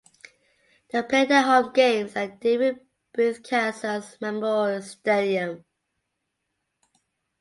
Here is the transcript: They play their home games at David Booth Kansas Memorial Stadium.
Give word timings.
They 0.89 1.03
play 1.03 1.25
their 1.25 1.43
home 1.43 1.73
games 1.73 2.15
at 2.15 2.39
David 2.39 2.79
Booth 3.13 3.43
Kansas 3.43 4.17
Memorial 4.19 4.81
Stadium. 4.81 5.63